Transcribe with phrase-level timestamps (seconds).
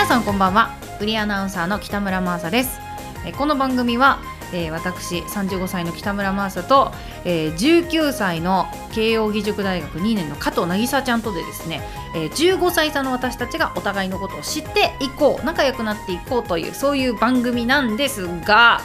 [0.00, 0.68] 皆さんこんばんは。
[0.98, 2.80] フリーアナウンサーの北村真麻です。
[3.26, 6.90] えーこの番組は、えー私35歳の北村真麻と、
[7.26, 11.82] えー19歳の慶應義塾大学2年の加藤渚ちゃんとでですね、
[12.14, 18.80] えー15歳差の私たちがお互いのことを知っていこう仲良くなっていこうというそういう番組なんですが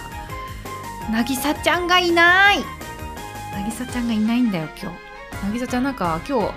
[1.13, 2.57] 渚ちゃんがいない。
[3.53, 5.53] 渚ちゃんがいないんだよ今日。
[5.53, 6.53] 渚ちゃんなんか今日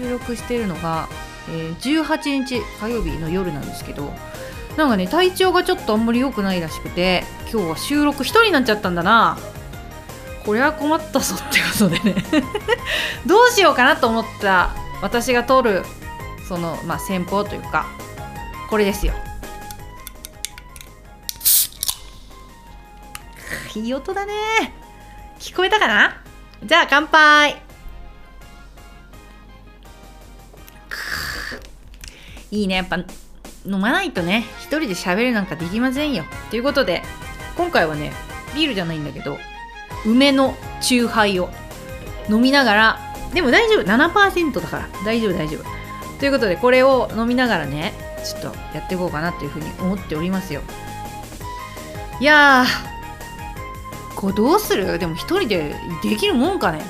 [0.00, 1.08] 収録してるのが、
[1.48, 4.12] えー18日火曜日の夜なんですけど
[4.76, 9.38] なんかね体調がちょっとあんまり良くないらしくて今日は収録一人になっちゃったんだな。
[10.44, 12.14] これは困ったぞってことでね。
[13.26, 14.70] どうしようかなと思った
[15.02, 15.84] 私が撮る
[16.48, 17.86] そのまあ先方というか
[18.70, 19.14] これですよ。
[23.74, 24.32] いい音だね。
[25.40, 26.22] 聞こえたかな？
[26.64, 27.65] じゃあ乾杯。
[32.56, 32.76] いいね。
[32.76, 36.24] やっぱ飲まないとね一人で喋るなんかできませんよ。
[36.50, 37.02] ということで
[37.56, 38.12] 今回はね
[38.54, 39.38] ビールじゃないんだけど
[40.04, 41.50] 梅の酎ハイを
[42.30, 43.00] 飲みながら
[43.34, 44.88] でも大丈夫7%だから。
[45.04, 45.64] 大丈夫大丈夫。
[46.18, 47.92] ということでこれを飲みながらね
[48.24, 50.62] ちょっとやっていこうかなというふうに思っておりますよ。
[52.20, 52.64] いや
[54.14, 54.98] これどうする？
[54.98, 56.80] でも一人でできるもんかね？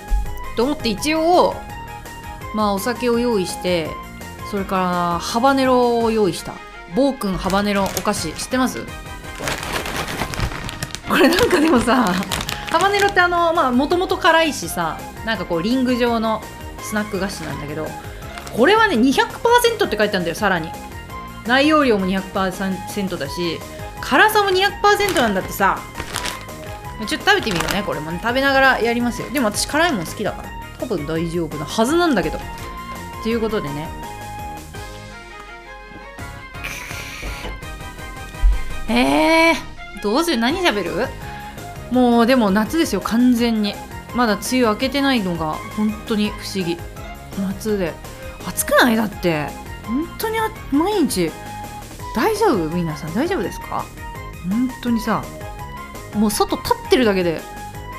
[0.57, 1.57] と思って一応
[2.55, 3.91] まあお酒を用意して
[4.51, 6.55] それからハバネロを用意した。
[6.95, 8.87] 暴君ハバネロお菓子知ってます？
[11.09, 16.43] これなんかでもさハバネロってあのまあもともと辛いしさなんかこうリング状の
[16.81, 17.87] スナック菓子なんだけど
[18.57, 20.71] これはね200%って書いてあるんだよさらに。
[21.47, 23.61] 内容量も200%だし
[24.01, 25.79] 辛さも200%なんだってさ。
[27.07, 28.19] ちょっと食べてみようねこれもね。
[28.23, 29.29] 食べながらやりますよ。
[29.31, 30.49] でも私辛いもん好きだから。
[30.79, 32.39] 多分大丈夫なはずなんだけど。
[33.23, 34.06] ということでね。
[38.89, 40.37] えー、どうする？
[40.37, 41.09] 何喋る？
[41.91, 43.75] もうでも夏ですよ完全に。
[44.15, 46.79] まだ梅雨明けてないのが本当に不思議。
[47.39, 47.93] 夏で。
[48.47, 48.97] 暑くない？
[48.97, 49.49] だって。
[49.85, 50.39] 本当に
[50.73, 51.31] 毎日。
[52.15, 52.69] 大丈夫？
[52.75, 53.85] 皆さん大丈夫ですか？
[54.49, 55.23] 本当にさ。
[56.15, 57.41] もう外立ってるだけで。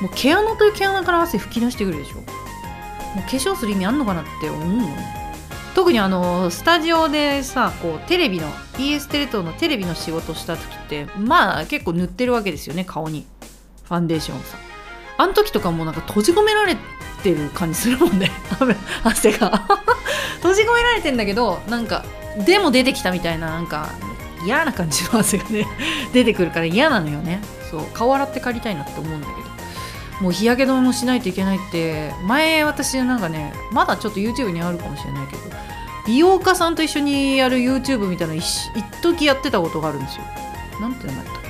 [0.00, 2.16] もう毛穴という毛穴から汗吹き出してくるでしょ。
[2.16, 5.17] もう化粧する意味あんのかなって思うもんね。
[5.78, 13.28] 特にあのスタジオでさこうテレビの BS テレ東のテレビの仕事した時ってまあ結構塗ってるわけですよね顔に。
[13.84, 14.58] ファンデーションをさ。
[15.18, 16.76] あの時とかもなんか閉じ込められ
[17.22, 18.28] てる感じするもんね。
[19.04, 19.68] 汗が。
[20.42, 22.04] 閉じ込められてんだけどなんか
[22.44, 23.88] でも出てきたみたいななんか
[24.44, 25.64] 嫌な感じの汗がね
[26.12, 27.40] 出てくるから嫌なのよね。
[27.70, 29.57] そう顔洗って帰りたいなって思うんだけど。
[30.20, 35.42] もう日焼け止めもしないといけないって前私なんかねまだちょっと YouTube にあるかもしれないけど
[36.06, 38.70] 美容家さんと一緒にやる YouTube みたいなの一
[39.02, 40.24] 時やってたことがあるんですよ。
[40.80, 41.48] なんて名前だったっけ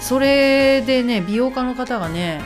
[0.00, 2.40] それでね美容家の方がね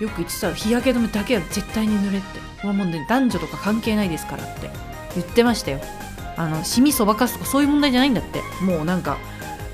[0.00, 2.40] よく言ってた日焼け止めだけは絶対に塗れって。
[2.60, 4.70] これもうね男女とか関係ないですからって
[5.14, 5.80] 言ってましたよ。
[6.36, 8.42] あのシミそばかすとかそういう問題じゃないんだって。
[8.62, 9.18] もうなんか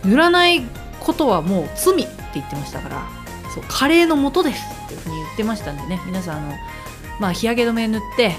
[0.04, 0.62] 塗らない
[1.00, 3.21] ことはもう罪って言ってましたから。
[3.54, 4.62] そうカレーの元です。
[4.84, 6.00] っていうふうに言ってましたんでね。
[6.06, 6.54] 皆さんあの
[7.20, 8.34] まあ日焼け止め塗って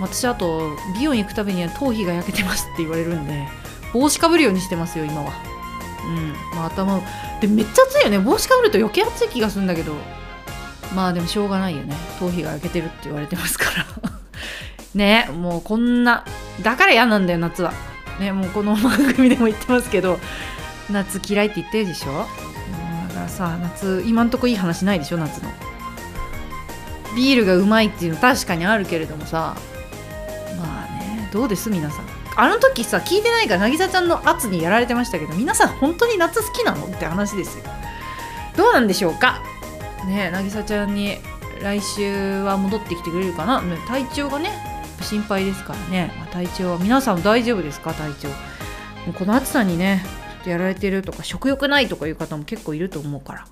[0.00, 3.46] 私あと美容院行くたびには頭皮が焼けてますって言われるんで
[3.92, 5.32] 帽子かぶるようにしてますよ今は。
[6.06, 6.32] うん。
[6.56, 7.00] まあ頭
[7.40, 8.18] でめっちゃ暑いよね。
[8.18, 9.94] 帽子かぶると余計暑い気がするんだけど。
[10.94, 11.94] まあでもしょうがないよね。
[12.20, 13.86] 頭皮が焼けてるって言われてますから。
[14.94, 16.24] ねもうこんな
[16.62, 17.72] だから嫌なんだよ夏は。
[18.20, 20.18] ねもうこの番組でも言ってますけど
[20.90, 22.26] 夏嫌いって言ってるでしょ？
[23.26, 25.50] からさ夏今んとこいい話ないでしょ夏の。
[27.14, 29.56] ビールがうまいっていうの確かにあるけれどもさ。
[30.58, 32.06] まあねどうです皆さん。
[32.38, 36.86] あの時さ聞いてないから渚ちゃんの圧にやられてましたけど皆さん本当に夏好きなの？
[36.86, 37.64] って話ですよ。
[38.56, 39.42] どうなんでしょうか？
[40.06, 41.18] ねえ渚ちゃんに
[41.62, 43.62] 来週は戻ってきてくれるかな？
[43.88, 44.50] 体調がね
[45.00, 47.94] 心配ですからね、ま体調は皆さん大丈夫ですか？
[47.94, 48.28] 体調。
[49.18, 50.04] この暑さにね
[50.46, 53.46] とやられてるとか食欲ないとかいう方も結構いると思うから。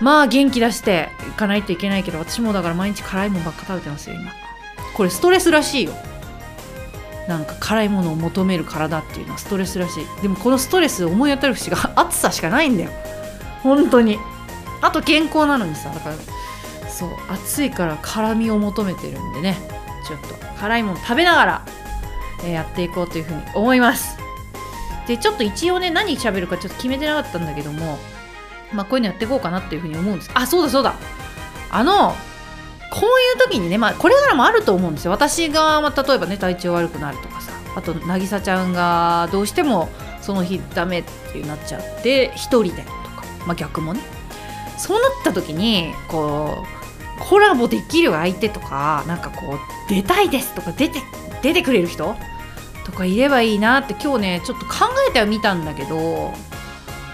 [0.00, 4.32] まあ元気出していかないといけないけど私もだから毎日辛いもんばっか食べてますよ今。
[4.94, 5.92] これストレスらしいよ。
[7.28, 10.22] なんか辛いものを求める体っていうのはストレスらしい。
[10.22, 12.90] でもこのストレス思い当たる節が 暑さしかないんだよ。
[13.62, 14.18] 本当に。
[14.82, 16.16] あと健康なのにさだから
[16.90, 19.56] そう暑いから辛みを求めてるんでね。
[20.06, 21.62] ちょっと辛いもの食べながら、
[22.44, 24.25] えーやっていこうというふうに思います。
[25.06, 27.98] でちょっと一応ね何喋るかちょっと決めてなかったんだけども
[28.72, 30.30] まあこういうのやっていこうかなっていうふうに思うんです。
[30.34, 30.94] あそうだそうだ。
[31.70, 32.14] あの
[32.90, 35.10] こういう時にね、まあ、これからもあると思うんですよ。
[35.10, 39.88] 私が、まあ、例えばね体調悪くなるとかさあと渚ちゃんがどうしても
[40.22, 44.00] その日ダメってなっちゃって1人でとか、まあ、逆もね。
[44.78, 46.64] そうなった時にこ
[47.18, 49.58] うコラボできる相手とかなんかこう
[49.88, 51.00] 出たいですとか出て
[51.42, 52.14] 出てくれる人
[52.86, 56.32] とかいればいいなって今日ねちょっと考えてはみたんだけど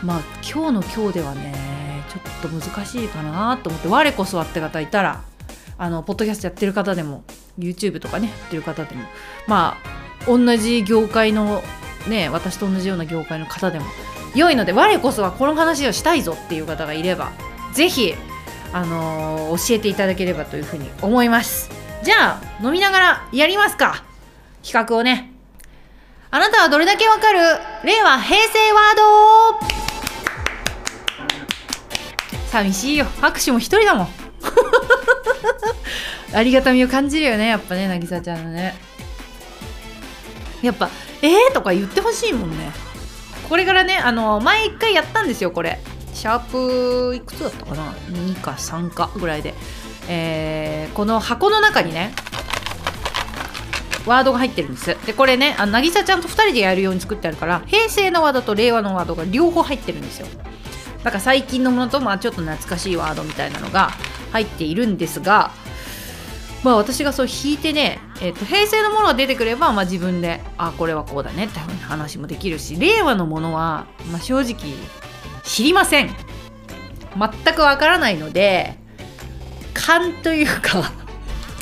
[0.04, 5.24] まあ今日の今日ではねちょっと難しいかなと思って我こそはって方いたら
[5.78, 7.24] あのポッドキャストやってる方でも
[7.58, 9.02] YouTube とかねやってる方でも
[9.46, 11.62] まあ同じ業界の
[12.06, 13.86] ね私と同じような業界の方でも
[14.34, 17.32] 良いので我こそはこの話をしたいぞっていう方がいれば
[17.72, 18.14] ぜひ
[18.74, 21.70] あのー、教えていただければというふうに思います。
[22.02, 24.02] じゃあ飲みながらやりますか。
[24.62, 25.31] 企画をね。
[26.34, 27.38] あなたはどれだけわかる？
[27.84, 28.96] 令和平成ワー
[29.60, 29.66] ド
[32.50, 33.04] 寂しいよ。
[33.20, 34.08] 拍手も一人だもん。
[36.34, 38.74] ありがたみを感じるよねやっぱね渚ちゃんのね。
[40.62, 40.88] やっぱ
[41.20, 42.72] 「えー?」とか言ってほしいもんね。
[43.50, 45.78] これからねあの前一回やったんですよこれ。
[46.14, 46.40] シャー
[47.10, 49.52] プいくつだったかな？2か3かぐらいで、
[50.08, 52.14] えー、この箱の中にね
[54.06, 54.96] ワードが入ってるんです。
[55.06, 60.26] でこれねあ渚ちゃんと2人でやるように作ってあるから平成のワードと令和のワードが両方入ってるんですよ。
[61.02, 63.90] だから最近のものとまあちょっと懐かしいワードみたいなのが
[64.32, 65.50] 入っているんですが
[66.62, 74.56] まあ私がそう引いてね、えーと、平成のものが出てくれば、まあ、自分であこれはこうだねって話もできるし令和のものは、まあ、正直
[75.42, 76.10] 知りません。
[77.14, 78.78] 全くわからないので
[79.74, 80.90] 勘というか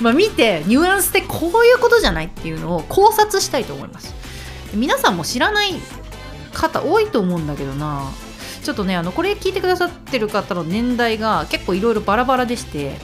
[0.00, 4.14] まあ見てニュアンスでこういうことじゃないっていうのを考察したいと思います。
[4.74, 5.72] 皆さんも知らない
[6.52, 8.10] 方多いと思うんだけどな。
[8.62, 12.98] ちょっとねあのこれ聞いてくださってる方の年代が結構いろいろバラバラでして。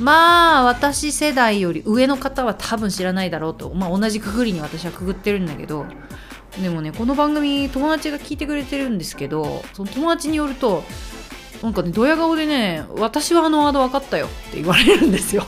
[0.00, 5.86] まあ私世代より上の方は多分知らないだろうと、まあ、同じくぐりに私はくぐってるんだけど。
[6.60, 10.84] でもねこの番組友達が聞いてくれてるんですけどその友達によると
[11.62, 15.44] なんかねドヤ顔でね「私はあのワード分かったよ」って言われるんですよ。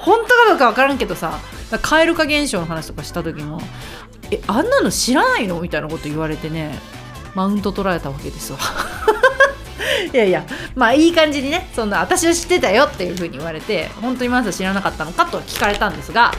[0.00, 1.38] 本当かどうか分からんけどさ
[1.70, 3.60] 蛙化現象の話とかした時も
[4.30, 6.78] 「えあんなの知らないの?」みたいなこと言われてね
[7.34, 8.58] マウント取られたわけですわ。
[10.12, 10.44] いやいや
[10.74, 16.32] まあいい感じにねそんな私は知ってたよっていう風に言われて本当にまず知らなかったのかと聞かれたんですが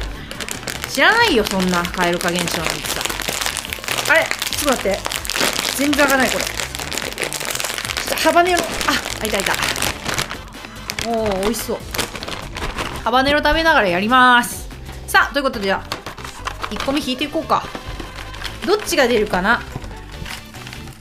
[0.89, 3.01] 知らないよそんな蛙化現象なんてさ。
[4.09, 4.27] あれ
[4.59, 4.99] ちょっと待って。
[5.77, 6.45] 全然開かないこれ。
[8.17, 9.53] ハバネロあ開いた開いた。
[11.09, 11.77] おお美味しそう。
[13.03, 14.69] ハバネロ食べながらやります。
[15.07, 15.87] さあということでじゃあ
[16.69, 17.63] 1個目引いていこうか。
[18.65, 19.61] どっちが出るかな。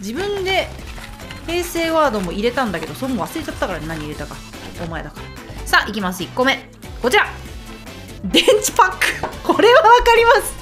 [0.00, 0.68] 自分で
[1.46, 4.34] 平成ワードも入れたんだけどそれも忘れちゃったから、何入れたか。
[4.82, 5.66] お前だから。
[5.66, 6.22] さあいきます。
[6.22, 6.70] 1個目。
[7.02, 7.26] こちら。
[8.24, 9.42] 電池パック。
[9.46, 10.54] これは分かります。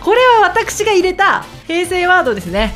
[0.00, 1.44] これは私が入れた。
[1.68, 2.74] 平成ワードですね。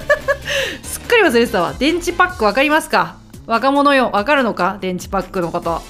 [0.84, 1.72] すっかり忘れてたわ。
[1.78, 3.16] 電池パック分かりますか？
[3.46, 4.10] 若者よ。
[4.12, 4.76] 分かるのか？
[4.80, 5.82] 電池パックのこと。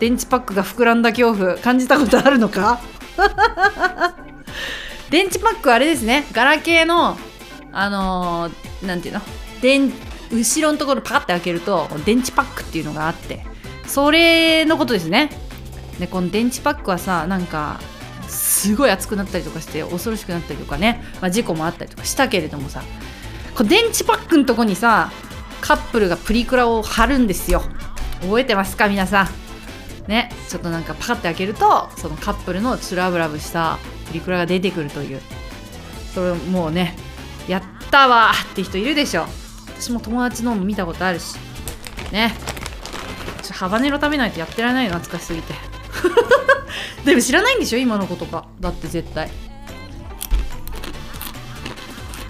[0.00, 2.80] 電池パックが膨らんだ恐怖感じたことあるのか？
[5.10, 6.26] 電池パックはあれですね。
[6.32, 7.16] ガラケーの
[7.72, 9.20] あのー、ていうの？
[9.60, 9.92] 電
[10.30, 13.44] 後ろのところパカッて開けると電池パックっていうのがあって
[13.86, 15.30] それのことですね。
[15.98, 17.80] でこの電池パックはさなんか
[18.28, 22.82] すごい熱くなったりとかして恐ろしくなったりとかね、まあ、事故もあったりとかしたけれどもさ。
[23.56, 25.10] こ電池パックのとこにさ
[25.60, 27.62] カップルがプリクラを貼るんですよ。
[28.20, 28.88] 覚えてますか？
[28.88, 29.47] 皆さん。
[30.08, 35.20] ねちょっとなんかパカッて開けるとそのカップルのチュラブラブしたプリクラが出てくるという。
[36.14, 36.96] それもうね
[37.46, 39.26] やったわって人いるでしょ。
[39.78, 41.36] 私も友達のも見たことあるし。
[42.10, 42.34] ね。
[43.42, 45.54] ちょハバネロ食べないとやってられないよ懐かしすぎて。
[47.04, 48.46] でも知らないんでしょ今の子とか。
[48.60, 49.30] だって絶対。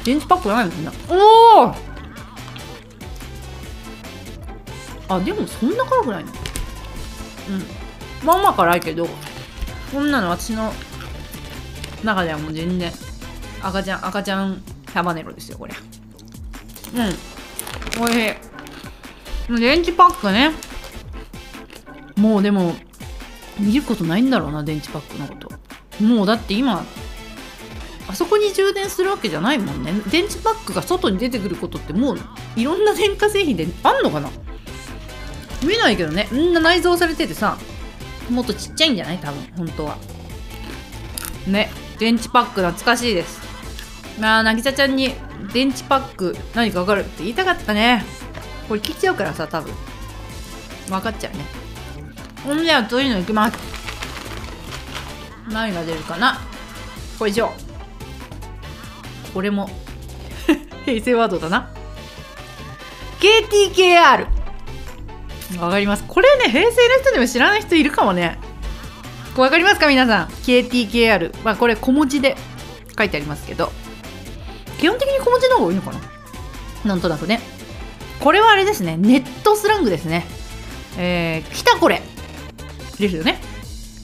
[0.04, 0.92] 電池パックないのみんな。
[1.08, 1.74] おお
[5.10, 6.30] あでもそんな辛くないの？
[7.48, 8.26] うん。
[8.26, 9.08] まあまあ辛いけど
[9.92, 10.72] こんなの私の
[12.04, 12.92] 中ではもう全然
[13.62, 14.62] 赤ちゃん赤ちゃん
[14.92, 15.74] ハバネロですよこれ。
[16.94, 18.02] うん。
[18.02, 19.60] おいしい。
[19.60, 20.52] 電池パックね。
[22.16, 22.74] もうでも
[23.58, 25.48] 見ることないんだろうな電池パックのこと。
[26.04, 26.84] もうだって今
[28.08, 29.92] あそこに充電するわけじゃないもんね。
[30.10, 32.18] 電池パックが外に出てくることってもう
[32.56, 34.30] いろんな電化製品であんのかな？
[35.62, 36.28] 見ないけどね。
[36.30, 37.58] みんな内蔵されててさ
[38.30, 39.18] もっとちっちゃいんじゃない？
[39.18, 39.98] 多分本当は。
[41.46, 41.70] ね。
[41.98, 43.40] 電池パック懐かしいです。
[44.20, 45.14] まあ渚ちゃんに
[45.52, 48.04] 電池パック何か分かるって言いたかったね。
[48.68, 49.72] これ切っちゃうからさ多分。
[50.88, 51.44] 分かっちゃうね。
[52.44, 53.58] ほんではそういうのいきます。
[55.50, 56.38] 何が出るかな？
[57.18, 57.50] これ以上。
[59.34, 59.68] これも
[60.86, 61.68] 平成ワードだな。
[63.20, 64.26] KTKR
[65.56, 66.04] わかります。
[66.06, 68.38] これね平成の人でも知らない人いるかもね。
[69.36, 72.36] わかりますか皆さん？KTKR まあこれ小文字で
[72.96, 73.72] 書いてありますけど。
[74.78, 76.00] 基本的に小文字の方が多いのかな？
[76.84, 77.40] なんとなくね。
[78.20, 78.96] これはあれですね。
[78.96, 80.26] ネットスラングですね。
[80.96, 82.02] えー、来たこれ。
[82.98, 83.40] ですよね。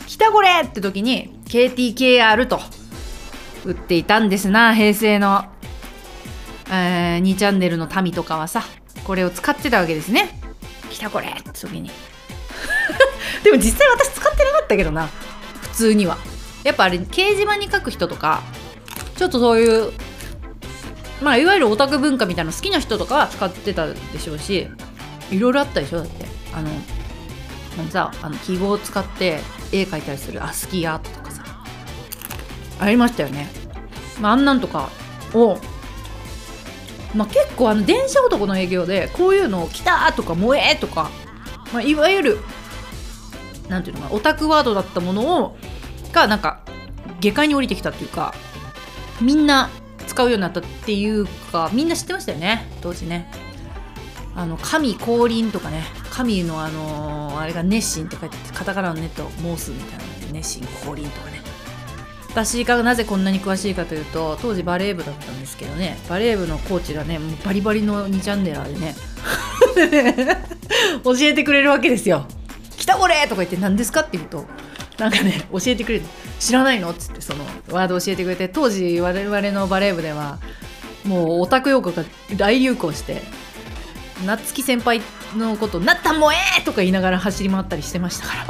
[0.07, 2.61] 来たこれって時に KTKR と
[3.65, 4.75] 売っていたんですな。
[4.75, 5.45] 平成の、
[6.71, 8.63] えー、2チャンネルの民とかはさ。
[9.05, 10.41] これを使ってたわけですね。
[10.95, 11.27] 来たこれ。
[11.27, 11.91] って時に。
[13.43, 15.09] でも実際私使ってなかったけどな。
[15.63, 16.17] 普通には。
[16.63, 18.43] やっぱあれ掲示板に書く人とか
[19.17, 19.93] ちょっとそういう
[21.21, 24.67] まあいわゆるオタク文化みたいな好きな人とかは使ってたでしょうし
[25.31, 26.27] いろいろあったでしょだって。
[26.55, 26.71] あの
[27.77, 29.41] あのさあの記号を使って
[29.73, 31.43] 絵描いたりするアスキーアートとかさ。
[32.81, 33.49] ありましたよね、
[34.21, 34.91] まあ、あんなんとか
[35.33, 35.59] を
[37.15, 41.11] まあ、結構あの電車男の営業でこういうのを「来た!」とか「萌え!」とか、
[41.73, 42.41] まあ、いわゆる
[43.69, 45.57] なんていうのかオタクワードだったものを
[46.13, 46.61] がなんか
[47.21, 48.35] 下界に降りてきたっていうか
[49.21, 49.71] みんな
[50.07, 53.31] 使うようになったっていうかみんな知ってましたよね当時ね
[54.37, 61.44] あの神降臨とかね神のあのー、あれが熱心って書いてあってカタカナのネット申すみたいな熱心降臨とかね
[62.35, 68.95] 私がなぜこんなに詳しいかというと当時バレー部だったんですけどねバレー部のコーチがねもうバリバリの2チャンネラーでね
[71.05, 72.27] 教えてくれるわけですよ
[72.77, 74.47] 「来たこれ!」とか言って何ですかって言うと
[74.99, 76.05] なんかね教えてくれる
[76.41, 80.39] 知らないのっつってそのワード教えてくれて当時我々のバレー部では
[81.05, 82.03] もうオタク用語が
[82.37, 83.23] 大流行して
[84.27, 85.01] 夏月先輩
[85.37, 86.37] のこと「なったもえ!」
[86.67, 88.47] とか言いながら走り回ったりしてましたから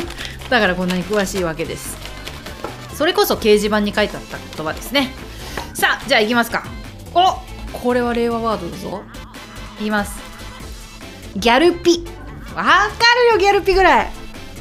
[0.48, 1.96] だからこんなに詳しいわけです
[2.96, 5.10] それこそ掲示板に書いてあった言葉ですね。
[5.74, 6.64] さあじゃあいきますか。
[7.14, 7.42] お
[7.76, 9.02] これは令和ワードだぞ。
[9.78, 10.18] 言います。
[11.36, 12.06] ギャルピ。
[12.54, 12.88] わか
[13.28, 14.10] るよギャルピぐらい。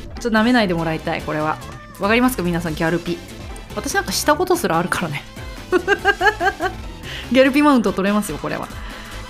[0.05, 1.57] ちょっと舐めないでもらいたいこれは。
[2.01, 3.17] わかりますか皆さんギャルピ。
[3.73, 5.23] 私なんかしたことすらあるからね。
[7.31, 8.67] ギャルピマウント取れますよこれは。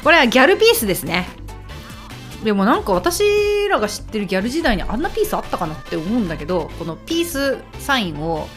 [0.03, 1.29] これはギャルピースですね。
[2.43, 3.23] でもなんか私
[3.69, 8.47] らが知ってるギャル時代にあんなピースあったかなって思うんだけどこのピースサインを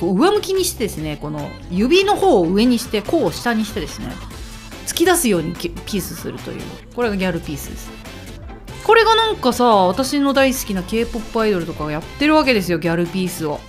[0.00, 4.08] こう上向きにしてですねこの指の方を上にして甲を下にしてですね
[4.86, 6.62] 突き出すようにピースするという
[6.96, 7.90] これがギャルピースです。
[8.82, 13.60] これがなんかさ私の大好きな k p o p アイドルとかがやってるわけですよギャルピースを。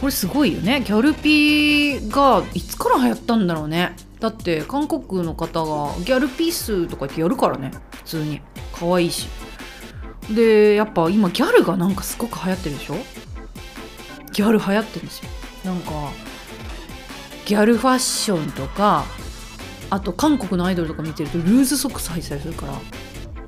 [0.00, 0.80] これすごいよね。
[0.80, 3.94] ギャルピーがいつから流行ったんだろうね。
[4.20, 8.40] だって韓国の方がギャルピースとか言ってやるからね普通に。
[8.72, 9.28] 可愛いし。
[10.30, 12.96] でやっぱ今ギャルがなんかすごく流行ってるでしょ？
[14.38, 15.28] ギャル流行ってるんですよ。
[15.64, 15.90] なんか
[17.44, 19.04] ギャルファッションとか
[19.90, 22.74] あと韓国のアイドルとか見てるとルーズソックス履いてたりするから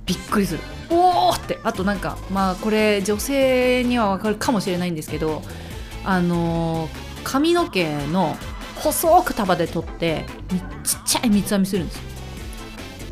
[0.04, 0.60] びっくりする。
[0.90, 1.60] おおって。
[1.62, 5.42] あとなんかまあこれ女性にはわかるかもしれないんですけど
[6.04, 6.90] あのー、
[7.22, 8.36] 髪の毛の
[8.74, 10.24] 細く束で取って
[10.82, 12.02] ちっちゃい三つ編みするんですよ。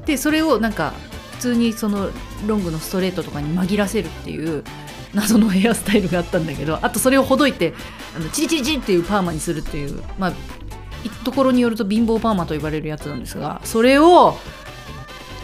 [0.05, 0.95] でそれをなんか
[1.35, 2.11] 普通にその
[2.45, 4.65] ロングのストレートとかに紛らせるっていう
[5.15, 7.75] 謎のヘアスタイルがあったんだけどあとそれをほどいて
[8.17, 10.33] あのチリチリチリっていうパーマにするっていうまあ
[11.25, 14.37] ところによると貧乏パーマと呼ばれるやつなんですがそれを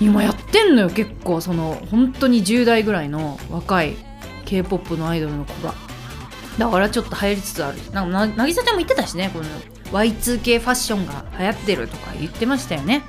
[0.00, 3.96] 今やってんのよ結構その本当に10代ぐらいの若い
[4.44, 5.74] k p o p のアイドルの子が。
[6.58, 7.78] だからちょっと流行りつつある。
[7.92, 9.44] なんか渚ちゃんも言ってたしねこの
[9.92, 13.02] Y2K ファッションが流行ってるとか言ってましたよね。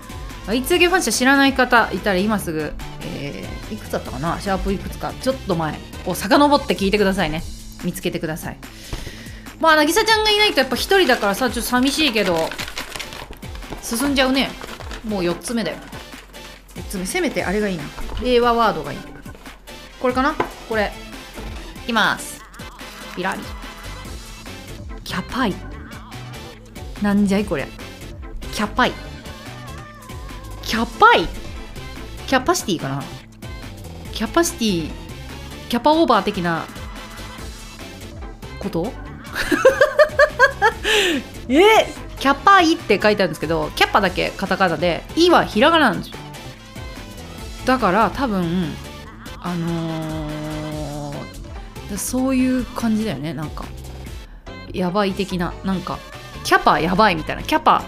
[0.47, 4.39] Y2K ファッション知らない方いたら今すぐ、えー、いくつだったかな？
[4.39, 5.13] シャープいくつか。
[5.21, 5.94] ちょっと前。
[6.05, 7.43] を遡って聞いてくださいね。
[7.83, 8.57] 見つけてください。
[9.59, 12.37] まあ渚ちゃんがいないとやっぱ一人だからさちょっと寂しいけど
[13.81, 14.49] 進んじゃうね。
[15.07, 15.77] もう4つ目だよ。
[16.75, 17.05] 4つ目。
[17.05, 17.83] せめてあれがいいな。
[18.23, 18.97] 令和ワードがいい。
[20.01, 20.35] これかな？
[20.67, 20.91] これ。
[21.83, 22.41] いきます。
[23.15, 23.41] ピラリ。
[25.03, 25.53] キャパイ。
[27.01, 27.67] なんじゃいこれ
[28.51, 28.91] キャパイ。
[30.63, 31.27] キャパイ。
[32.25, 33.03] キャパシティかな？
[34.11, 35.04] キャパシティ
[35.69, 36.65] キャパオーバー的な
[38.59, 38.91] こと？
[41.49, 41.61] え？
[42.19, 46.15] キャパイって書いてあるんですけどキャパだけカタカナで「い」はひらがななんですよ。
[47.65, 48.73] だから多分
[49.41, 53.33] あのー、そういう感じだよね。
[53.33, 53.65] なんか
[54.73, 55.53] やばい的な。
[55.63, 55.99] なんか
[56.43, 57.43] キャパやばいみたいな。
[57.43, 57.83] キャパ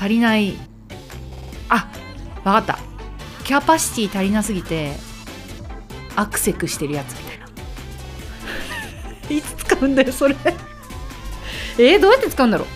[0.00, 0.56] 足りない。
[1.68, 1.88] あ
[2.44, 2.78] わかった。
[3.44, 4.96] キャパシティ足りなすぎて
[6.16, 7.46] アクセクしてるやつみたいな。
[9.36, 10.36] いつ使うんだよそれ。
[11.78, 12.68] えー、どうやって使うんだろう。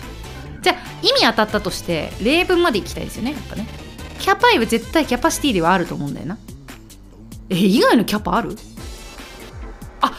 [0.61, 3.67] じゃあ意味当たったとして例文までいきたいですよねやっぱね。
[4.19, 6.37] キャパイは絶対キャパシティではあると思うんだよな。
[7.49, 8.55] え以外のキャパある？
[10.01, 10.13] あ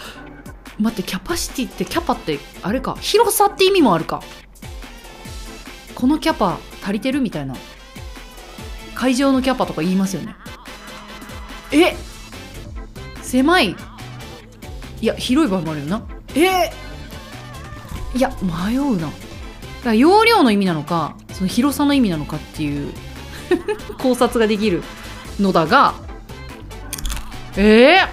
[0.78, 2.96] 待ってキャパシティってキャパってあれか。
[3.00, 4.22] 広さって意味もあるか。
[5.94, 7.54] このキャパ足りてるみたいな。
[8.94, 10.34] 会場のキャパとか言いますよね。
[11.70, 11.96] え
[13.32, 13.74] 狭い。
[15.00, 16.02] いや広い場合もあるよな。
[16.34, 16.70] え？
[18.14, 19.06] いや迷うな。
[19.06, 19.12] だか
[19.84, 22.92] ら容量の意味なのかその広さの意味なのかっていう
[23.98, 24.82] 考察ができる
[25.40, 25.94] のだが
[27.56, 28.08] ええ？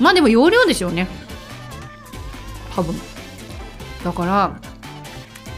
[0.00, 1.08] まあでも容量でしょうね。
[2.74, 2.98] 多分。
[4.02, 4.58] だから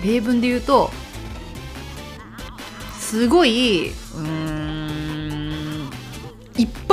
[0.04, 0.90] 例文で言うと
[2.98, 3.92] すごい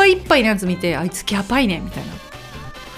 [0.05, 2.13] いっぱいいっぱいのやつ見てあいつキャパいねみたいな。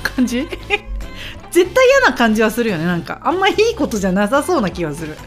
[0.04, 0.48] 感じ？
[1.52, 3.20] 絶対嫌な感じはするよねなんか。
[3.24, 5.18] あんまいいことじゃなさそうな気がする。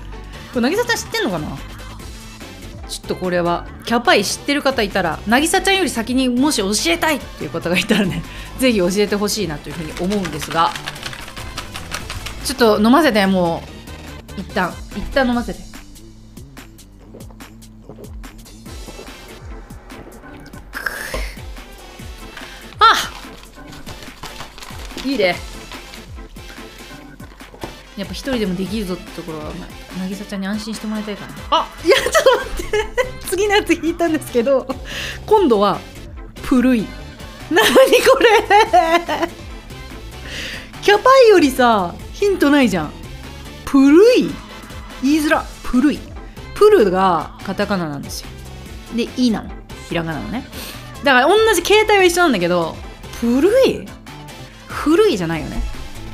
[0.52, 1.48] これ渚ちゃん知ってんのかな？
[2.88, 8.22] ちょっとこれはキャパイ知ってる方いたら渚ちゃんより先にもし教えたいっていう方がいたらね
[8.58, 10.72] ぜひ教えてほしいなというふうに思うんですが。
[12.44, 13.62] ちょっと飲ませても
[14.36, 14.40] う。
[14.40, 14.72] 一旦。
[14.96, 15.69] 一旦飲ませて。
[25.04, 25.36] いいね。
[27.96, 29.66] やっぱ一人でもできるぞってところは、ま
[30.04, 33.28] あ、渚ちゃんに安心してもらいたいからあいやちょっと待って。
[33.28, 34.66] 次のやつ引いたんですけど
[35.26, 35.78] 今度は
[36.42, 36.86] プルイ
[37.50, 39.28] 何これ？
[40.80, 42.92] キャパイよりさヒントないじゃん。
[43.66, 44.30] プルイ
[45.02, 45.98] 言いづらプルイ
[46.54, 48.28] プルがカタカナなんですよ。
[48.96, 49.50] で「い」なの。
[49.88, 50.46] ひらがなのね。
[51.04, 52.76] だから同じ携帯は一緒なんだけど
[53.20, 53.86] プルイ
[54.82, 55.62] 古いじゃないよね。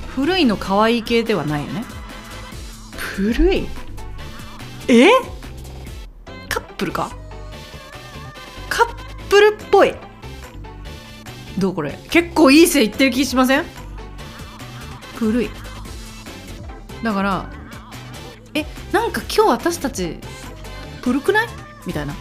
[0.08, 1.85] 古いの可愛い系ではないよね。
[2.96, 3.68] 古い？
[4.88, 5.09] え？
[6.48, 7.12] カップルか？
[8.68, 8.87] カッ
[9.29, 9.94] プルっぽい。
[11.57, 11.96] どうこれ？
[12.11, 13.64] 結構いい線いってる気しません？
[15.14, 15.50] 古い。
[17.05, 17.48] だから
[18.55, 20.18] えなんか今日私たち
[21.02, 21.48] 古くない？
[21.87, 22.16] みたいな。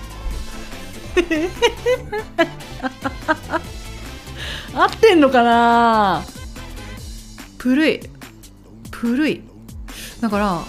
[4.76, 6.24] 合ってんのかな？
[7.66, 8.00] プルい。
[8.92, 9.42] プルい。
[10.22, 10.62] だから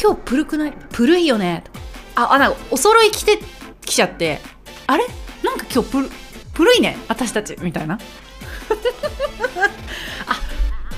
[0.00, 0.72] 今日プルくない？
[0.90, 1.64] プルいよね。
[2.14, 3.40] ああなんかお揃い着て
[3.80, 4.38] きちゃって。
[4.86, 5.04] あれ？
[5.42, 6.08] なんか今日プル
[6.54, 6.96] プルいね。
[7.08, 7.56] 私たち。
[7.60, 7.98] みたいな。
[10.28, 10.34] あ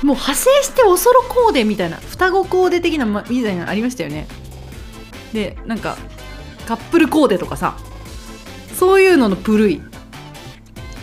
[0.04, 1.96] もう派生しておそろコーデみたいな。
[1.96, 4.28] 双子コーデ的なみたいなのありましたよね。
[5.32, 5.96] でなんか
[6.68, 7.78] カップルコーデとかさ。
[8.78, 9.80] そういうののプルイ。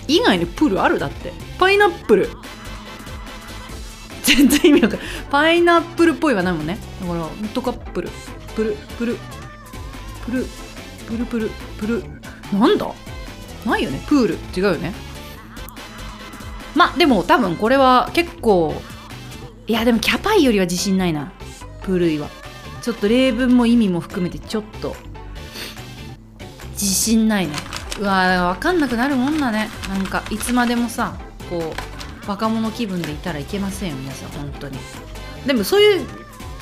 [0.07, 0.99] 以外にプルある？
[0.99, 1.33] だって。
[1.57, 2.29] パイナップル。
[4.27, 5.09] 全然意味わかんない。
[5.31, 6.77] パイナップルっぽいはないもんね。
[6.99, 8.09] だからホットカップル。
[8.55, 9.17] プルプル。
[10.25, 10.45] プル
[11.07, 12.03] プルプルプル。
[12.51, 12.93] なんだ？
[13.65, 14.01] ないよね。
[14.05, 14.37] プール。
[14.55, 14.93] 違うよね。
[16.75, 18.75] まあでも多分これは結構
[19.65, 21.31] いやでもキャパイよりは自信ないな。
[21.83, 22.27] プールイは。
[22.81, 24.95] ちょっと例文も意味も含めてちょっと。
[26.73, 27.53] 自信ないね
[27.99, 29.69] うわ分かんなくなるもんだね。
[29.89, 31.17] なんかいつまでもさ
[31.49, 31.61] こう
[32.27, 34.77] 若者気分でいたらいけませんよ皆さん本当に。
[35.45, 36.05] でもそういう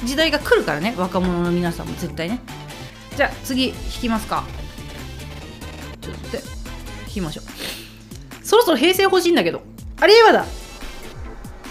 [0.03, 2.39] 時代が来るからね若者の皆さんも絶対ね。
[3.15, 4.43] じゃあ次引きますか。
[6.01, 6.47] ちょっと待って
[7.07, 8.45] 引きましょう。
[8.45, 9.61] そろそろ平成欲しいんだけど。
[9.99, 10.45] あれはだ。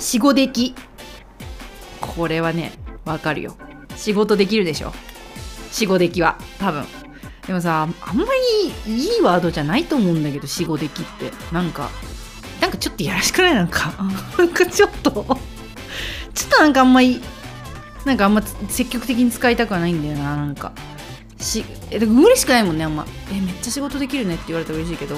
[0.01, 0.75] 死後でき。
[2.01, 2.73] これはね
[3.05, 3.57] わかるよ。
[3.97, 4.93] 仕事できるでしょ。
[5.71, 6.85] 死後できは多分。
[7.47, 8.25] でもさあんま
[8.87, 11.31] りいいワードじゃないと思うんだけど死後できって。
[11.53, 11.91] なんか
[12.61, 13.55] なんかちょっとやらしくない？
[13.55, 13.93] なんか。
[14.39, 15.39] なんかちょっと。
[16.35, 17.21] ちょっとなんかあんまり
[18.05, 20.73] なんかあんま積極的に使いたくはないんだよななんか。
[21.39, 23.07] しえでも嬉しくないもんねあんま。
[23.31, 25.17] えめっちゃ仕事できるねって言われたら嬉しいけど。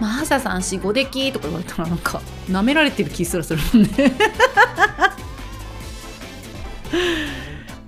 [0.00, 4.12] マーサさん死後できとか言われたらなんか舐められてる気すらするもんね。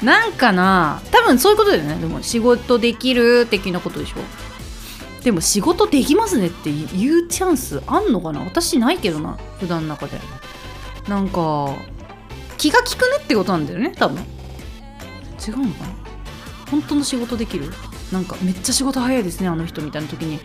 [0.02, 1.00] なんかな。
[1.10, 1.96] 多分そういうことだよね。
[1.96, 4.16] でも仕事できる的なことでしょ。
[5.24, 8.40] でも仕事できますねって言うチャンスあんのかな？
[8.40, 10.20] 私ないけどな普段の中で。
[11.08, 11.74] なんか
[12.56, 14.22] 気が利くねってことなんだよね多分。
[15.46, 15.94] 違うのかな？
[16.70, 17.72] 本当の仕事できる？
[18.12, 20.38] なんかめっちゃ仕事早いですねあの人みたいな時に。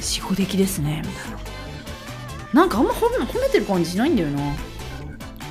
[0.00, 1.38] 仕事できですねみたいな。
[2.52, 4.54] なんかあんま褒め褒めてる感じしないんだよな。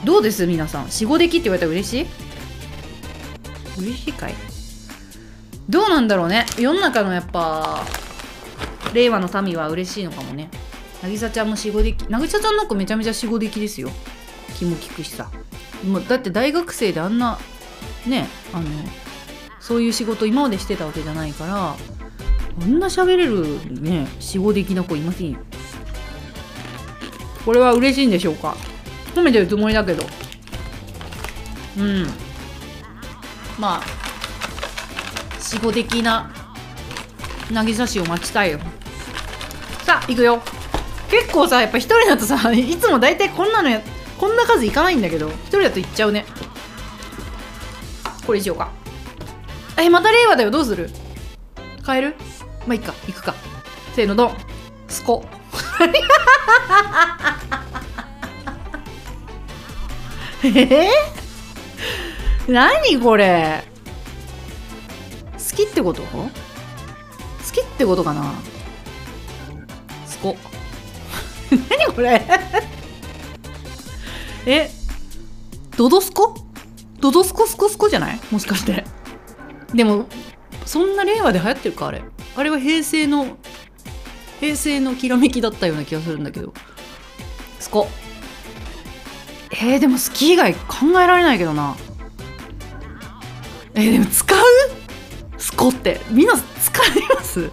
[0.06, 0.48] どうです？
[0.48, 0.90] 皆さん。
[0.90, 2.08] 仕事できって言われたら嬉しい？
[3.78, 4.36] 嬉しいかい？
[5.68, 6.46] どうなんだろうね。
[6.58, 7.84] 世の中のやっぱ
[8.94, 10.50] 令和の民は嬉しいのかもね。
[11.02, 13.90] 渚ちゃんも死後でき渚ちゃんなんかめちゃめちゃ死後できですよ。
[14.58, 15.30] 気も利くしさ。
[15.86, 17.38] もうだって大学生であんな
[18.08, 18.68] ねあの
[19.60, 21.76] そういう仕事今までしてたわけじゃないから
[22.60, 25.40] こんな喋れるね死後的な子いませんよ。
[27.46, 28.58] これは嬉しいんでしょうか。
[29.14, 30.04] 褒めてるつもりだけど。
[31.78, 32.08] うん。
[33.60, 33.84] まあ
[35.40, 36.32] 死後的な
[37.52, 38.60] 渚市を待ちたいよ。
[39.88, 40.42] さあ行くよ。
[41.10, 43.82] 結構さやっぱ一人だとさ いつも大体こんなのや
[44.18, 46.26] こんな数いかないんだけど一人だと行っちゃうね。
[48.26, 48.68] これにしようか。
[49.78, 50.52] えまた令和だよ。
[50.52, 50.90] どうする？
[51.86, 52.16] 変える？
[52.68, 52.94] まあいいか。
[53.08, 53.34] 行くか。
[53.96, 54.38] せーのドン。
[54.90, 55.24] スコ。
[60.44, 60.90] え？
[62.48, 63.64] ー、何これ？
[65.38, 66.02] 好きってこと？
[66.02, 66.30] 好
[67.54, 68.34] きってことかな？
[70.18, 70.36] スコ
[71.70, 72.22] 何これ？
[74.46, 74.70] え？
[75.76, 76.36] ドドスコ？
[77.00, 78.20] ドドスコスコスコじゃない？
[78.32, 78.84] もしかして。
[79.74, 80.06] でも
[80.66, 82.02] そんな令和で流行ってるかあれ。
[82.36, 83.38] あれは平成の
[84.40, 86.54] 平成のきらめきだったような気がするんだけど。
[87.60, 87.88] スコ。
[89.52, 91.76] えー、でも好き以外考えられないけどな。
[93.76, 94.40] えー、でも使う？
[95.38, 96.02] スコって。
[96.10, 97.50] みんな使います？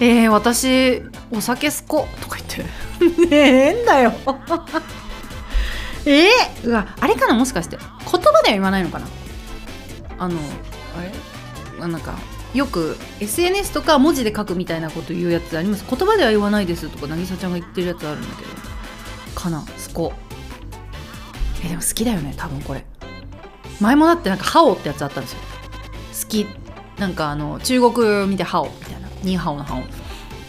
[0.00, 1.02] えー、私
[1.34, 3.26] お酒スコとか言って。
[3.28, 4.12] ねえ変だよ。
[6.04, 6.28] え？
[6.62, 7.78] ー、うわあれかなもしかして。
[7.78, 9.06] 言葉では言わないのかな？
[10.18, 10.38] あの
[10.98, 11.12] あれ？
[11.80, 12.14] あなんか
[12.54, 15.84] よく SNS とか文字で書くみたいなこと言うやつあります？
[15.88, 18.50] 言葉では言わないですとか渚ちゃんが言ってるやつあるんだけど。
[19.34, 19.64] かな？
[19.78, 20.12] スコ
[21.64, 22.84] えでも好きだよね多分これ。
[23.80, 25.38] 前もだってなんかハオってやつあったんですよ。
[26.22, 26.46] 好き。
[26.98, 29.08] なんかあの中国見てハオみたいな。
[29.22, 29.82] ニーハオのハオ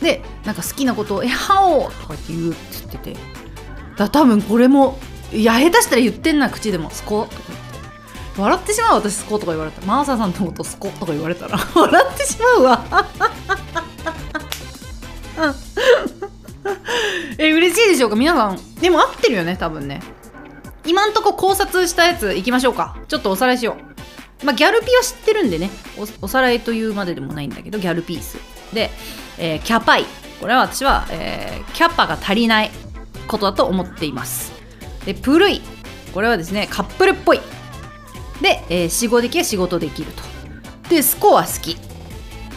[0.03, 3.17] でなんか好きなことを「えハオ!」とかって言うって言ってて
[3.97, 4.99] だ多分これも
[5.31, 7.63] いや下手したら言ってんな口でも「スコ」とか言って。
[8.35, 11.55] 笑ってしまう私スコとか言われたマーサさんのことスコとか言われたら。
[11.75, 12.83] 笑ってしまうわ。
[17.37, 18.15] え嬉しいでしょうか？
[18.15, 18.59] 皆さん。
[18.79, 20.01] でも合ってるよね多分ね。
[20.85, 22.97] 今んとこ考察したやついきましょうか。
[23.07, 23.77] ちょっとおさらいしよ
[24.41, 24.45] う。
[24.45, 25.69] まあギャルピは知ってるんでね。
[26.21, 28.37] おさらいというまででもないんだけどギャルピース。
[28.73, 28.89] で、
[29.37, 30.05] えー、キャパイ。
[30.39, 32.71] これは私は、えー、キャパが足りない
[33.27, 34.51] ことだと思っています。
[35.05, 35.61] でプルイ。
[36.13, 37.39] これはですねカップルっぽい。
[38.41, 40.23] で、えー、仕事できは仕事できると。
[40.89, 41.77] でスコア好き。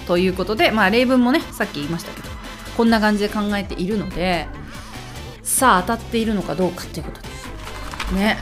[0.06, 2.28] ということでまあ例文もねさっき言いましたけど
[2.76, 4.46] こんな感じで考えているので
[5.42, 8.14] さあ当たっているのかどうかということです。
[8.14, 8.38] ね。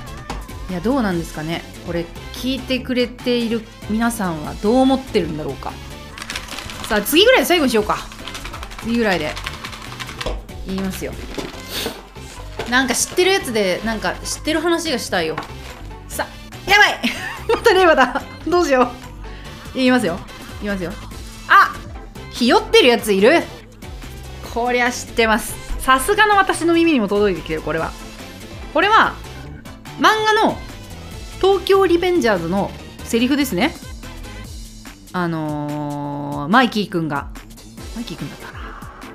[0.70, 1.62] いやどうなんですかね。
[1.86, 5.72] これ聞いてくれている皆さんはどう思ってるんだろうか。
[6.88, 8.13] さあ次ぐらいで最後にしようか。
[8.92, 9.32] ぐらいで。
[10.66, 11.12] 言いますよ。
[12.70, 15.36] なんか知ってるやつでなんか知ってる話がしたいよ。
[16.08, 16.26] さ
[16.66, 17.00] やばい。
[17.54, 18.88] また令和だどうしよう。
[19.74, 20.18] 言いますよ。
[20.62, 20.92] 言いますよ。
[21.48, 21.74] あ
[22.30, 23.42] ひよってるやついる。
[24.54, 25.54] こりゃ知ってます。
[25.80, 27.92] さすがの私の耳にも届いてきてるこれは。
[28.72, 29.14] これは
[30.00, 30.58] 漫画の
[31.40, 32.70] 「東京リベンジャーズ」の
[33.04, 33.76] セリフですね。
[35.12, 37.28] あのー、マイキーくんが。
[37.94, 38.53] マイキーくんだった。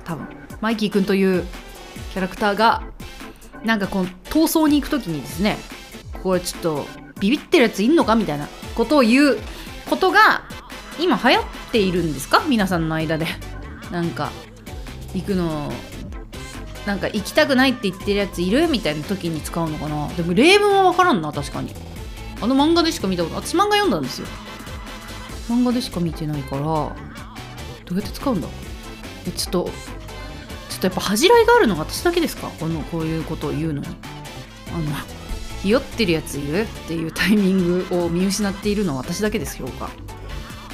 [0.10, 0.28] 多分
[0.60, 1.46] マイキーくんという
[2.12, 2.82] キャラクターが
[3.64, 5.58] なんかこの逃走に行く時にですね
[6.24, 6.86] これちょっと
[7.20, 9.38] ビビってるやついんのかみたいなことを言う
[9.88, 10.44] ことが
[11.00, 12.44] 今流行っているんですか？
[12.48, 13.28] 皆さんの間で。
[13.92, 14.32] なんか
[15.14, 15.72] 行くの
[16.86, 20.08] なんか行きたくないって言ってるやついるみたいな時に使うのかな？
[20.10, 21.74] でも例文は分からんな確かに。
[22.42, 24.28] あの漫画でしか見たこと私漫画読んだんですよ。
[25.50, 26.96] 漫画でしか見てないからど
[27.92, 28.48] うやって使うんだ？
[29.36, 29.70] ちょっと
[30.80, 32.48] とやっぱ恥じらいがあるのが私だけですか？
[32.60, 33.88] このこういうことを言うのに。
[34.74, 34.84] あの
[35.62, 39.90] ひよってるやついるっていうタイミングを見失っているのは私だけですようか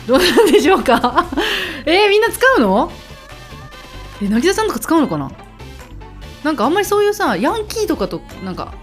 [0.05, 1.25] どうなんでしょうか？
[1.87, 2.91] えー、みんな使うの？
[4.21, 5.31] え渚さんとか使うのかな？
[6.43, 8.73] なんかあんまりそういうさヤンキーとかとなんか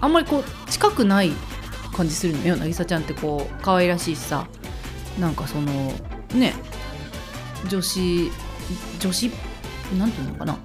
[0.00, 1.32] あんまりこう近くない
[1.96, 2.44] 感じするの？
[2.46, 4.46] よ渚ちゃんってこう可愛らしいしさ。
[5.18, 5.94] なんかその
[6.34, 6.54] ね
[7.70, 8.30] 女子
[9.00, 9.32] 女子な
[10.06, 10.58] んていうのかな。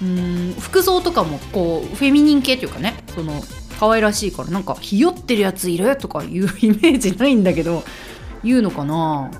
[0.00, 2.94] うん服装とかもこうフェミニン系っていうかね。
[3.14, 3.42] その
[3.78, 7.82] 可愛らしいからなんかひよってるやついるとかいうイメージないんだけど
[8.42, 9.30] 言うのかな。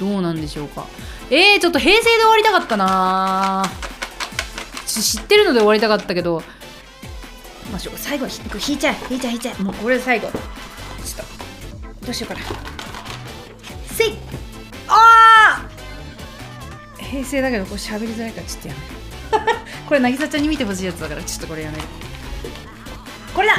[0.00, 0.86] どうなんでしょうか。
[1.30, 3.64] えー、ちょっと平成で終わりたかったな。
[4.86, 6.42] 知ってるので終わりたかったけど。
[7.70, 9.62] まあ、最後引いちゃえ引いちゃえ引いちゃえ。
[9.62, 10.28] もうこれ最後。
[10.28, 11.26] ちょっ
[12.00, 12.81] とどうしようかな。
[17.12, 18.86] 平成だけどこれ喋りづらいからちょっとやめる
[19.86, 21.82] これ渚ちゃんに見てほしいやつだからちょっとこれやめる。
[23.34, 23.54] これだ。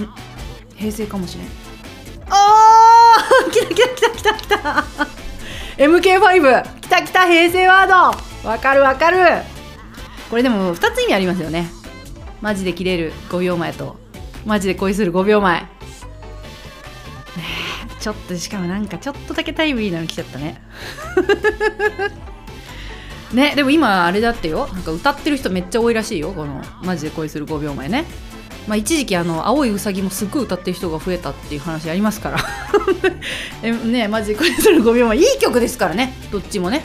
[0.00, 0.08] ん。
[0.76, 1.46] 平成かもしれん。
[2.28, 4.84] ああ来た来た来た来た来た。
[5.78, 7.86] MK5 来た来た平成ワー
[8.42, 8.48] ド。
[8.48, 9.42] わかるわかる。
[10.28, 11.70] これでも2つ意味ありますよね。
[12.40, 13.96] マジで切れる5秒前と。
[14.44, 15.66] マジで恋する5秒前。
[18.00, 20.60] ちょっとしかもなんかちょっとだけタイムリーなの来ちゃったね。
[23.32, 24.68] ねでも今あれだってよ。
[24.72, 26.32] なんか歌ってる人めっちゃ多いらしいよ。
[26.32, 28.06] この「マジで恋する5秒前ね」
[28.66, 32.38] まあ、一時期あの青いうさぎもすっごい歌ってる人が増えたっていう話ありますから。
[33.62, 35.18] えねマジで恋する5秒前。
[35.18, 36.14] いい曲ですからね。
[36.32, 36.82] どっちもね。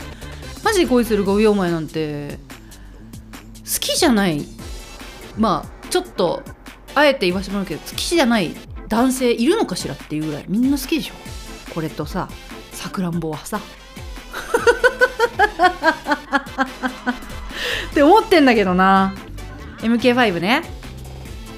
[0.62, 2.38] マジで恋する5秒前なんて
[3.64, 4.44] 好きじゃない。
[5.38, 6.42] まあちょっと
[6.94, 8.54] あえて言わせてもらうけど好きじゃない
[8.88, 11.14] 男性いるのかしらっていうぐらいみんな好きでしょ？
[11.74, 12.28] これとさ
[12.72, 13.60] さくらんぼはさ。
[17.90, 19.14] って思ってんだけどな。
[19.78, 20.62] MK5 ね。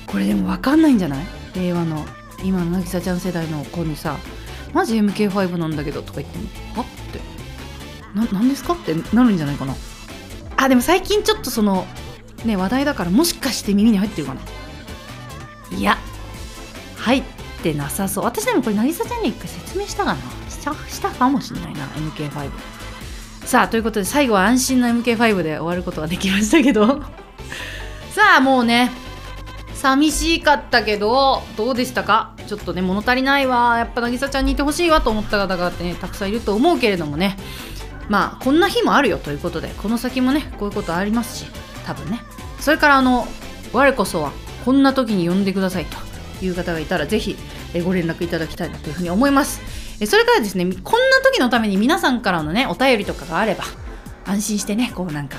[0.07, 1.27] これでも分かんないんじゃない？
[1.55, 2.05] 令和の
[2.43, 4.17] 今の渚ちゃん世代の子にさ
[4.73, 6.45] マジ MK5 なんだけどとか言っても
[6.77, 6.83] は？
[6.83, 7.21] って。
[8.15, 8.75] な何ですか？
[8.75, 9.75] ってなるんじゃないかな。
[10.57, 11.87] あでも最近ちょっとその
[12.45, 14.41] ね話題だからもしかして耳に入ってるかな。
[15.77, 15.99] いや
[17.09, 17.23] 入っ
[17.63, 18.25] てなさそう。
[18.25, 20.19] 私でもこれ渚ちゃんに一回説明したかな？
[20.51, 22.51] したしたかもしれないな MK5
[23.47, 27.01] さあということで最後は安心な MK5 で終わることができましたけど。
[28.13, 28.91] さあもうね
[29.75, 32.33] 寂しかったけどどうでしたか？
[32.47, 33.79] ちょっとね物足りないわ。
[33.79, 37.39] やっぱ渚ちゃんにいてほしいわと思った方がってねたくさんいると思うけれどもね。
[38.11, 39.17] まあこんな日もあるよ。
[39.17, 41.47] ということでこの先もねこういうことありますし
[41.87, 42.21] 多分ね。
[42.61, 43.27] それからあの
[43.73, 44.33] 我こそは
[44.67, 46.08] こんな時に呼んでくださいと。
[46.45, 47.37] いう方がいたらぜひ
[47.85, 49.61] ご連絡いただきたいなというふうに思います。
[50.07, 50.75] それからですねこん
[51.11, 53.65] な時のために皆さんからのねお便りとかがあれば
[54.25, 55.39] 安心してねこうなんか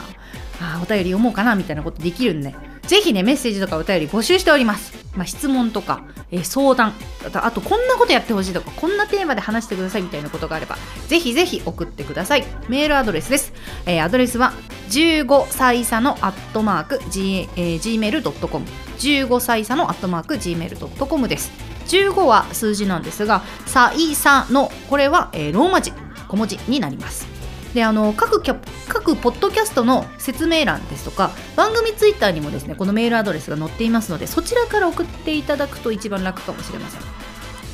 [0.61, 2.53] あお便り読もうかなみたいなことできるんで
[2.89, 4.97] ぜひねメッセージとかお便り募集しております。
[5.15, 6.93] まあ、質問とか、えー、相談。
[7.33, 12.45] あとこんなことやってほしいとかこんなテーマで話してくださいみたいなことがあればぜひぜひ送ってください。
[12.67, 13.53] メールアドレスです、
[13.85, 14.53] えー、アドレスは
[14.89, 18.65] 15歳差のアットマーク、G えー、gmail.com
[18.97, 21.51] 15歳差のアットマーク gmail.com です。
[21.87, 25.93] 15は数字なんですが「さいさ」のこれは、えー、ローマ字。
[26.29, 27.38] 小文字になります。
[27.73, 37.01] であの各キャ各ポッドキャストの説明欄ですとか番組ツイッターにもですねこのメールアドレスが載っていますのでそちらから送っていただくと一番楽かもしれません。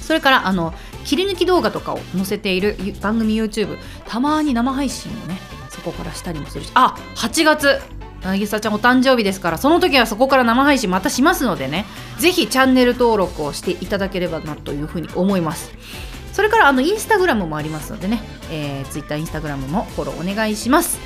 [0.01, 3.77] それからあの切り抜き動画とかを載せている番組 YouTube
[4.08, 7.81] たまに生配信をねそこからしたりもするしあ8月
[8.21, 11.86] 渚ちゃんお誕生日ですからその時はそこから生配信またしますのでね
[12.19, 15.71] ぜひチャンネル登録をしていただければなというふうに思います。
[16.35, 18.21] それからあのインスタグラムもありますのでね、
[18.51, 20.99] えー、ツイッターインスタグラムもフォローお願いします。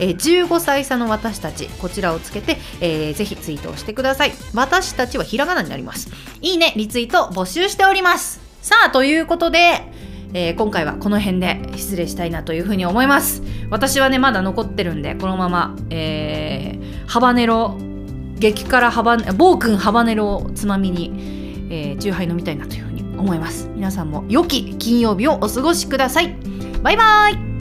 [0.00, 4.32] えー、15歳差の私たちこちらをつけて、えー、ぜひツイートをしてください。
[4.54, 6.10] 私たちはひらがなになります。
[6.40, 8.40] いいねリツイート募集しております。
[8.60, 9.88] さあということで
[10.34, 13.42] えー、今回はこの辺で失礼したいなというふうに思います。
[13.70, 17.76] 私はねまだ残ってるんでこのまま、えー、ハバネロ
[18.38, 22.91] 激辛ハバネ暴君ハバネロをつまみに、えー、チューハイ飲みたいなというふうに
[23.22, 23.68] 思います。
[23.74, 26.36] 皆さんも良き金曜日をお過ごしください。
[26.82, 27.51] バイバイ。